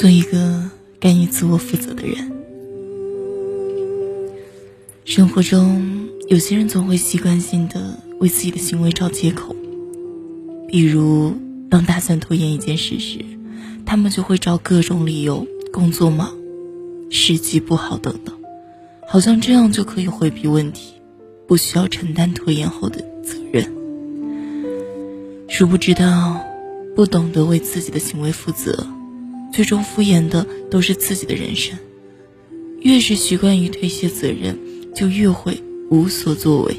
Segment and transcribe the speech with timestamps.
[0.00, 0.64] 做一个
[0.98, 2.32] 敢于自我负责的人。
[5.04, 9.54] 生活中，有些人总会习惯性的为自己的行为找借口，
[10.66, 11.34] 比如
[11.68, 13.18] 当打算拖延一件事时，
[13.84, 16.34] 他们就会找各种理由：工作忙、
[17.10, 18.34] 时机不好等等，
[19.06, 20.94] 好像这样就可以回避问题，
[21.46, 23.70] 不需要承担拖延后的责任。
[25.46, 26.40] 殊不知道，
[26.96, 28.86] 不懂得为自己的行为负责，
[29.52, 31.78] 最终敷衍的都是自己的人生。
[32.80, 34.58] 越是习惯于推卸责任。
[34.92, 36.76] 就越会无所作为。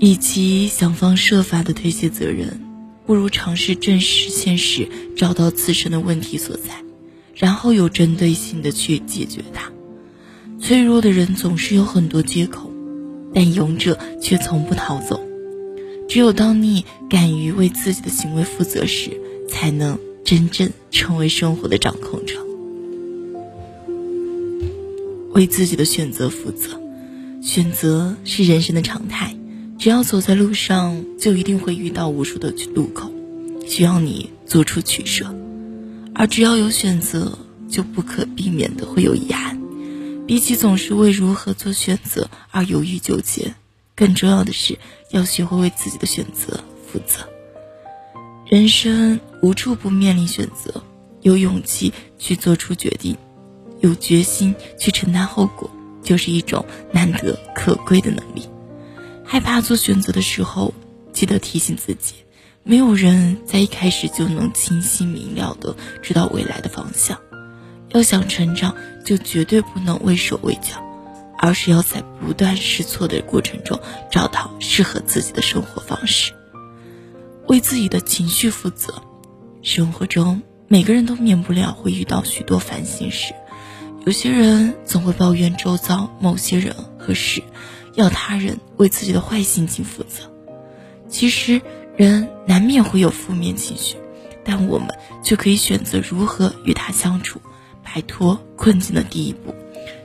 [0.00, 2.60] 与其想方设法的推卸责任，
[3.06, 6.70] 不如尝试正视现实，找到自身的问题所在，
[7.34, 9.70] 然后有针对性的去解决它。
[10.60, 12.72] 脆弱的人总是有很多借口，
[13.32, 15.20] 但勇者却从不逃走。
[16.08, 19.10] 只有当你敢于为自己的行为负责时，
[19.48, 22.34] 才能真正成为生活的掌控者。
[25.32, 26.78] 为自己的选择负责，
[27.42, 29.34] 选择是人生的常态。
[29.78, 33.10] 只要走在路上，就一定会遇到无数的路口，
[33.66, 35.34] 需要你做出取舍。
[36.14, 37.38] 而只要有选择，
[37.70, 39.58] 就不可避免的会有遗憾。
[40.26, 43.54] 比起总是为如何做选择而犹豫纠结，
[43.96, 44.78] 更重要的是
[45.10, 47.26] 要学会为自己的选择负责。
[48.48, 50.82] 人生无处不面临选择，
[51.20, 53.14] 有勇气去做出决定。
[53.80, 55.70] 有决心去承担后果，
[56.02, 58.48] 就是一种难得可贵的能力。
[59.22, 60.72] 害怕做选择的时候，
[61.12, 62.14] 记得提醒自己：
[62.64, 67.20] 没有人在一开始就能清晰明了的知道未来的方向。
[67.90, 70.82] 要想成长，就绝对不能畏手畏脚，
[71.36, 73.78] 而是要在不断试错的过程中
[74.10, 76.32] 找到适合自己的生活方式。
[77.48, 79.02] 为自己的情绪负责。
[79.62, 83.34] 生活中，每个人都免不了会遇到许多烦心事。
[84.06, 87.42] 有些人总会抱怨周遭某些人和事，
[87.94, 90.30] 要他人为自己的坏心情负责。
[91.08, 91.60] 其实
[91.96, 93.96] 人难免会有负面情绪，
[94.44, 94.88] 但我们
[95.24, 97.40] 却可以选择如何与他相处。
[97.82, 99.54] 摆脱困境的第一步，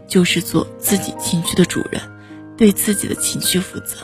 [0.08, 2.02] 就是做自己情绪的主人，
[2.56, 3.98] 对自己的情绪负责。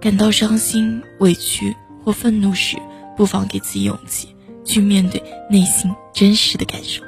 [0.00, 2.76] 感到伤心、委屈或愤怒时，
[3.16, 7.02] 不妨给自己勇气，去面对内心真实的感受。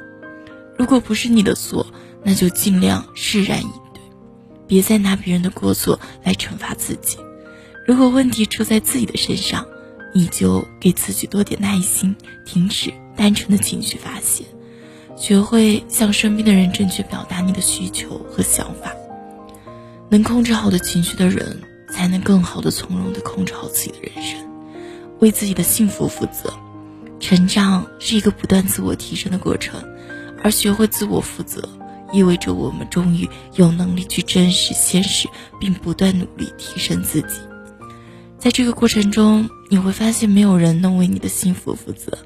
[0.78, 1.86] 如果不是你的错，
[2.22, 4.00] 那就尽量释然以对，
[4.66, 7.18] 别再拿别人的过错来惩罚自己。
[7.86, 9.66] 如果问题出在自己的身上，
[10.14, 12.14] 你就给自己多点耐心，
[12.46, 14.44] 停止单纯的情绪发泄，
[15.16, 18.92] 学会向身边的人正确表达你的需求和想法。
[20.08, 24.43] 能控制好的情绪的人，才能更好的从容的控制好自己的人生，
[25.20, 26.52] 为自己的幸福负责。
[27.20, 29.82] 成长是一个不断自我提升的过程。
[30.42, 31.66] 而学会自我负责，
[32.12, 35.26] 意味着我们终于有能力去真实现实，
[35.58, 37.38] 并不断努力提升自己。
[38.38, 42.18] 在这个过程中，你会发现没有人能为你的幸福负责，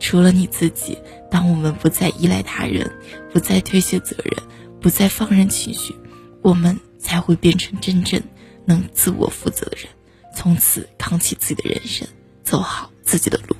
[0.00, 0.96] 除了你自己。
[1.30, 2.90] 当我们不再依赖他人，
[3.30, 4.42] 不再推卸责任，
[4.80, 5.94] 不再放任情绪，
[6.40, 8.22] 我们才会变成真正
[8.64, 9.88] 能自我负责的人，
[10.34, 12.08] 从此扛起自己的人生，
[12.46, 13.54] 走好自己的路。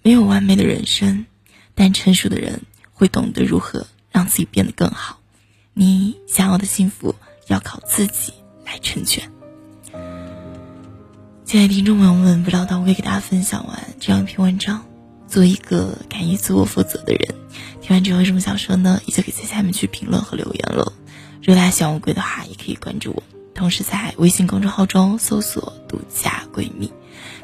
[0.00, 1.26] 没有完美的人生。
[1.76, 2.62] 但成熟的人
[2.92, 5.18] 会懂得如何让自己变得更好。
[5.72, 7.16] 你想要的幸福
[7.48, 8.32] 要靠自己
[8.64, 9.28] 来成全。
[11.44, 14.86] 亲爱的听众朋友们，不知道当我给大家分享完这样一篇文章，
[15.26, 17.34] 做一个敢于自我负责的人，
[17.80, 19.00] 听完之后有什么想说呢？
[19.06, 20.92] 也就可以在下面去评论和留言了。
[21.40, 23.22] 如果大家喜欢我龟的话，也可以关注我，
[23.52, 26.92] 同时在微信公众号中搜索“独家闺蜜”，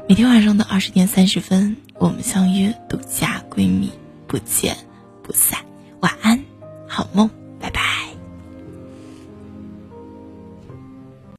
[0.07, 3.91] 每天晚上的二十点三十分，我们相约“独家闺蜜”。
[4.27, 4.77] 不见
[5.23, 5.59] 不散，
[5.99, 6.41] 晚安，
[6.87, 7.40] 好梦。